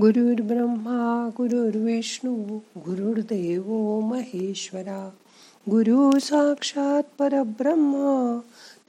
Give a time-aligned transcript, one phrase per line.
[0.00, 5.10] गुरुर्ब्रह्मा गुरुर्विष्णू गुरुर्देव महेश्वरा।
[5.70, 7.94] गुरु साक्षात परब्रह्म,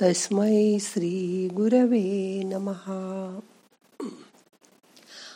[0.01, 2.01] तस्मै श्री गुरवे
[2.45, 3.39] नमहा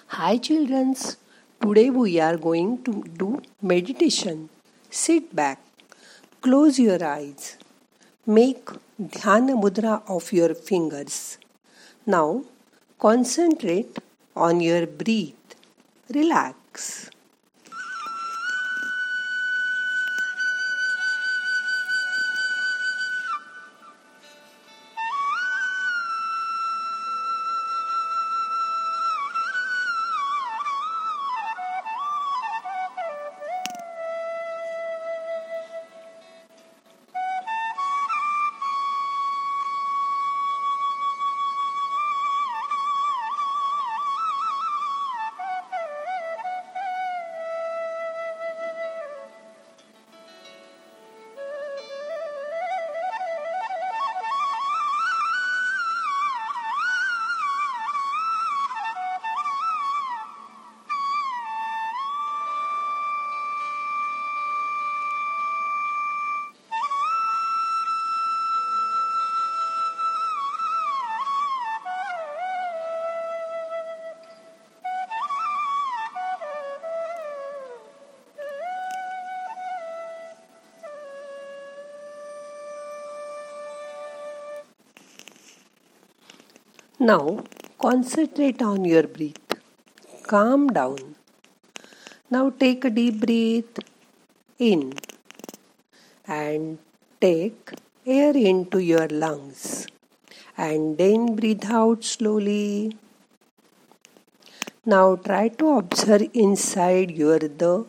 [0.08, 1.18] hi childrens
[1.62, 4.46] today we are going to do meditation
[4.92, 5.58] sit back
[6.44, 7.56] close your eyes
[8.28, 8.70] make
[9.02, 11.38] dhyana mudra of your fingers
[12.08, 12.38] now
[13.00, 14.00] concentrate
[14.36, 15.39] on your breath
[16.10, 17.10] relax.
[87.02, 87.46] Now
[87.80, 89.62] concentrate on your breath.
[90.24, 91.16] Calm down.
[92.30, 93.80] Now take a deep breath
[94.58, 94.96] in
[96.28, 96.78] and
[97.22, 97.72] take
[98.06, 99.88] air into your lungs
[100.58, 102.98] and then breathe out slowly.
[104.86, 107.86] Now try to observe inside your the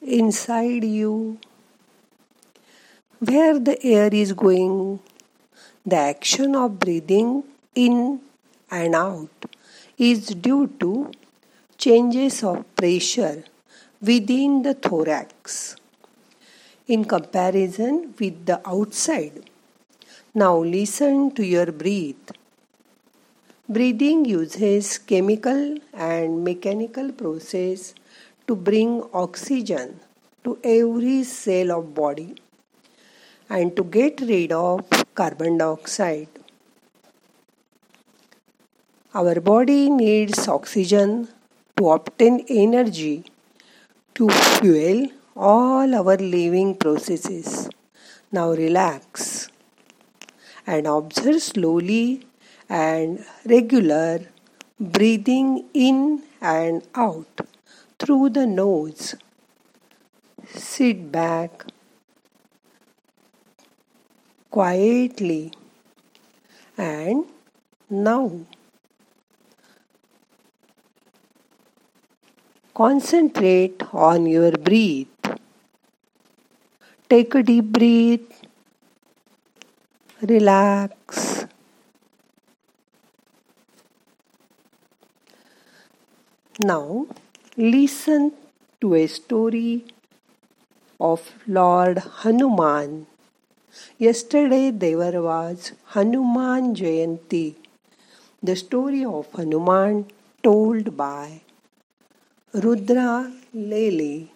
[0.00, 1.38] inside you
[3.20, 5.00] where the air is going.
[5.84, 7.42] The action of breathing
[7.74, 8.20] in
[8.70, 9.46] and out
[9.96, 11.10] is due to
[11.76, 13.42] changes of pressure
[14.00, 15.74] within the thorax
[16.86, 19.50] in comparison with the outside.
[20.32, 22.32] Now listen to your breath.
[23.68, 27.94] Breathing uses chemical and mechanical process
[28.46, 29.98] to bring oxygen
[30.44, 32.36] to every cell of body
[33.48, 36.28] and to get rid of carbon dioxide.
[39.14, 41.28] Our body needs oxygen
[41.76, 43.24] to obtain energy
[44.14, 47.70] to fuel all our living processes.
[48.30, 49.48] Now relax
[50.66, 52.26] and observe slowly
[52.68, 54.20] and regular
[54.78, 57.40] breathing in and out
[57.98, 59.14] through the nose.
[60.54, 61.64] Sit back
[64.50, 65.52] quietly.
[66.76, 67.24] And
[67.90, 68.30] now
[72.74, 75.38] concentrate on your breath.
[77.08, 78.44] Take a deep breath.
[80.22, 81.46] Relax.
[86.60, 87.06] Now
[87.56, 88.32] listen
[88.80, 89.84] to a story
[91.00, 93.06] of Lord Hanuman.
[93.96, 97.56] Yesterday there was Hanuman Jayanti,
[98.42, 100.06] the story of Hanuman
[100.42, 101.40] told by
[102.52, 104.28] Rudra Lele.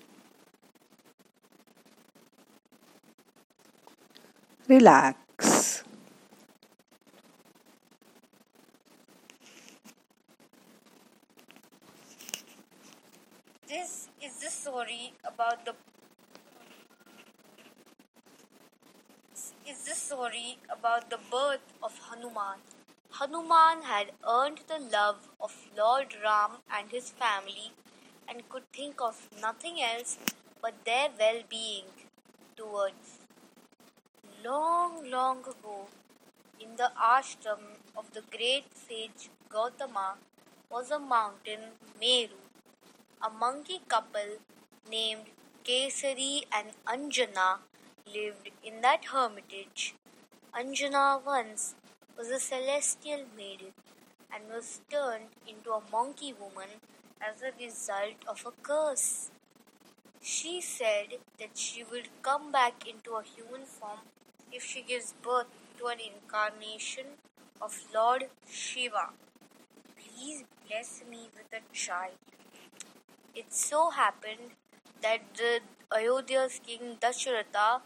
[4.69, 5.85] Relax.
[13.69, 15.75] This is the story about the
[19.69, 22.59] is the story about the birth of Hanuman.
[23.13, 27.71] Hanuman had earned the love of Lord Ram and his family
[28.29, 30.19] and could think of nothing else
[30.61, 31.85] but their well being
[32.57, 33.19] towards.
[34.45, 35.87] Long, long ago,
[36.59, 37.65] in the ashram
[37.97, 40.15] of the great sage Gautama
[40.71, 42.41] was a mountain Meru.
[43.25, 44.39] A monkey couple
[44.91, 45.27] named
[45.65, 47.59] Kesari and Anjana
[48.13, 49.95] lived in that hermitage.
[50.55, 51.75] Anjana once
[52.17, 53.73] was a celestial maiden
[54.33, 56.71] and was turned into a monkey woman
[57.21, 59.31] as a result of a curse.
[60.21, 64.01] She said that she will come back into a human form
[64.53, 65.47] if she gives birth
[65.79, 67.07] to an incarnation
[67.61, 69.11] of Lord Shiva,
[69.97, 72.13] please bless me with a child.
[73.35, 74.53] It so happened
[75.03, 75.61] that the
[75.91, 77.81] Ayodhya's king Dasharatha,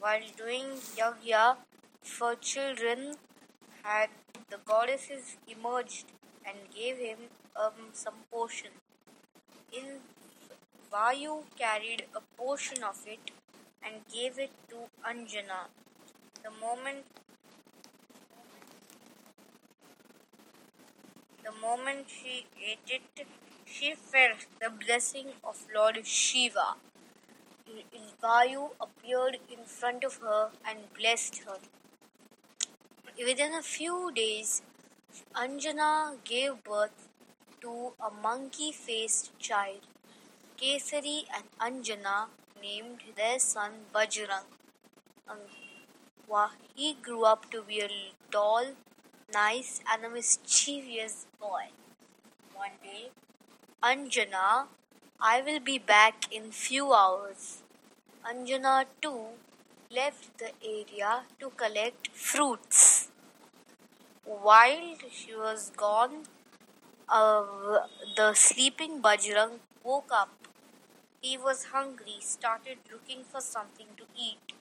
[0.00, 0.66] while doing
[0.96, 1.56] yagya
[2.02, 3.16] for children,
[3.82, 4.10] had
[4.50, 6.06] the goddesses emerged
[6.44, 7.18] and gave him
[7.56, 8.70] um, some potion.
[9.72, 10.00] In
[10.92, 13.30] Vayu carried a portion of it
[13.84, 14.76] and gave it to
[15.08, 15.60] Anjana.
[16.42, 17.04] The moment
[21.44, 23.26] the moment she ate it,
[23.64, 26.74] she felt the blessing of Lord Shiva.
[27.66, 28.70] In Vayu
[29.06, 31.58] appeared in front of her and blessed her.
[33.18, 34.62] Within a few days,
[35.34, 37.08] Anjana gave birth
[37.60, 39.80] to a monkey faced child.
[40.60, 42.26] Kesari and Anjana
[42.60, 44.46] named their son Bajrang.
[45.28, 45.38] Um,
[46.74, 47.88] he grew up to be a
[48.32, 48.64] tall,
[49.32, 51.68] nice, and a mischievous boy.
[52.54, 53.10] One day,
[53.82, 54.66] Anjana,
[55.20, 57.62] I will be back in few hours.
[58.28, 59.26] Anjana too
[59.88, 63.08] left the area to collect fruits.
[64.24, 66.24] While she was gone,
[67.08, 67.44] uh,
[68.16, 70.48] the sleeping Bajrang woke up.
[71.20, 74.54] He was hungry, started looking for something to eat.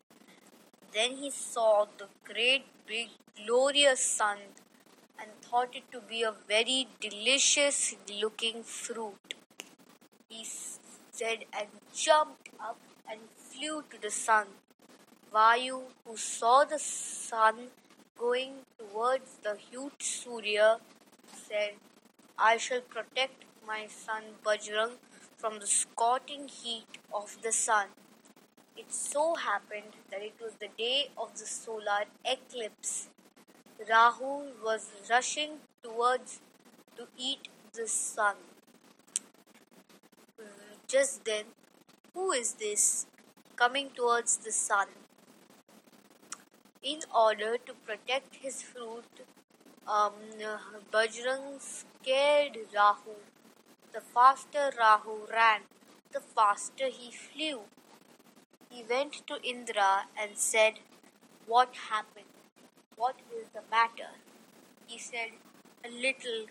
[0.94, 4.38] Then he saw the great big glorious sun
[5.19, 9.33] and thought it to be a very delicious looking fruit.
[10.29, 10.45] He
[11.12, 12.77] said and jumped up
[13.10, 14.48] and flew to the sun.
[15.34, 17.68] Vayu, who saw the sun
[18.18, 20.80] going towards the huge Surya,
[21.48, 21.74] said,
[22.38, 24.94] I shall protect my son Bajrang
[25.38, 27.88] from the scorching heat of the sun.
[28.78, 33.10] It so happened that it was the day of the solar eclipse.
[33.90, 36.42] Rahu was rushing towards
[36.98, 38.36] to eat the sun.
[40.88, 41.46] Just then,
[42.15, 43.06] who is this
[43.57, 44.88] coming towards the sun?
[46.81, 49.25] In order to protect his fruit,
[49.85, 50.13] um,
[50.94, 53.15] Bajrang scared Rahu.
[53.94, 55.62] The faster Rahu ran,
[56.13, 57.62] the faster he flew.
[58.69, 60.75] He went to Indra and said,
[61.45, 62.33] What happened?
[62.95, 64.12] What is the matter?
[64.88, 65.31] He said,
[65.83, 66.45] A little,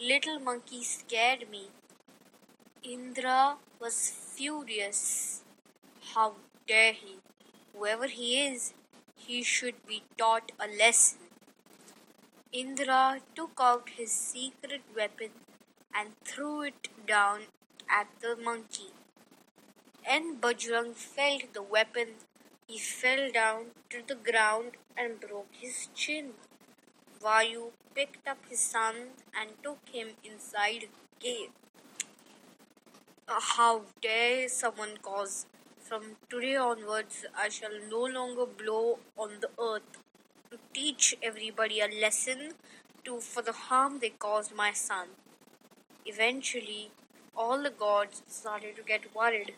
[0.00, 1.68] little monkey scared me.
[2.82, 3.94] Indra was
[4.40, 5.42] furious.
[6.14, 7.16] How dare he?
[7.74, 8.72] Whoever he is,
[9.14, 11.18] he should be taught a lesson.
[12.50, 15.32] Indra took out his secret weapon
[15.94, 17.40] and threw it down
[17.86, 18.92] at the monkey.
[20.08, 22.14] And Bajrang felt the weapon.
[22.66, 26.30] He fell down to the ground and broke his chin.
[27.22, 31.50] Vayu picked up his son and took him inside the cave.
[33.38, 35.46] How dare someone cause
[35.78, 39.98] from today onwards, I shall no longer blow on the earth
[40.50, 42.54] to teach everybody a lesson
[43.04, 45.10] to for the harm they caused my son.
[46.04, 46.90] Eventually,
[47.36, 49.54] all the gods started to get worried.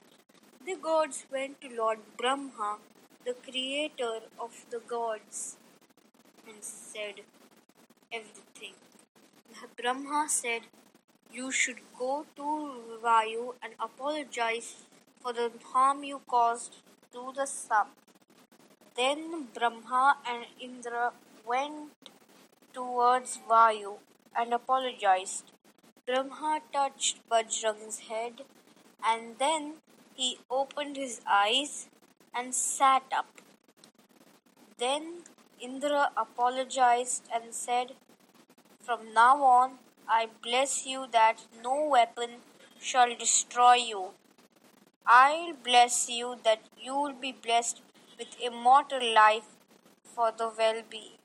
[0.67, 2.77] The gods went to Lord Brahma,
[3.25, 5.57] the creator of the gods,
[6.47, 7.23] and said
[8.13, 8.75] everything.
[9.81, 10.63] Brahma said,
[11.35, 14.85] You should go to Vayu and apologize
[15.23, 16.75] for the harm you caused
[17.13, 17.87] to the sun.
[18.95, 21.13] Then Brahma and Indra
[21.47, 22.11] went
[22.75, 23.95] towards Vayu
[24.37, 25.53] and apologized.
[26.07, 28.43] Brahma touched Bajrang's head
[29.03, 29.77] and then
[30.15, 31.89] he opened his eyes
[32.35, 33.41] and sat up.
[34.77, 35.23] Then
[35.59, 37.93] Indra apologized and said,
[38.83, 42.31] From now on, I bless you that no weapon
[42.81, 44.11] shall destroy you.
[45.07, 47.83] I'll bless you that you will be blessed
[48.19, 49.47] with immortal life
[50.05, 51.19] for the well being.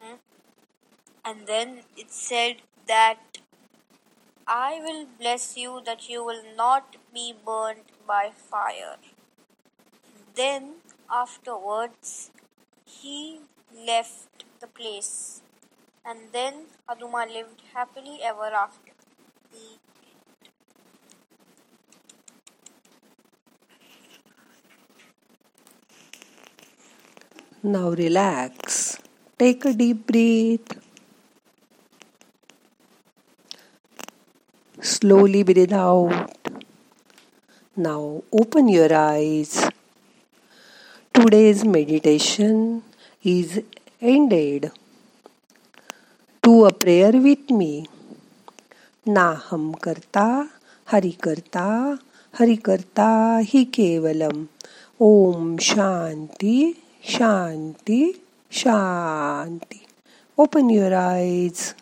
[0.00, 0.16] Hmm?
[1.24, 3.18] And then it said that
[4.46, 8.96] I will bless you that you will not be burned by fire.
[10.34, 10.76] Then
[11.10, 12.30] afterwards
[12.86, 13.40] he
[13.86, 15.42] left the place
[16.08, 16.54] and then
[16.88, 18.92] Hanuman lived happily ever after.
[27.62, 28.96] Now relax.
[29.38, 30.78] Take a deep breath.
[34.80, 36.30] Slowly breathe out.
[37.76, 39.68] Now open your eyes.
[41.12, 42.82] Today's meditation
[43.22, 43.60] is
[44.00, 44.70] ended.
[46.48, 47.84] Do a prayer with me.
[49.06, 50.46] नाहम करता
[50.86, 51.94] हरि करता
[52.40, 54.44] हरि करता हि केवलम.
[55.00, 56.72] Om shanti
[57.04, 59.84] shanti shanti.
[60.38, 61.74] Open your eyes